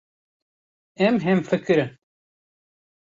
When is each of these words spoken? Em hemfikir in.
Em 1.07 1.19
hemfikir 1.25 1.77
in. 1.85 1.93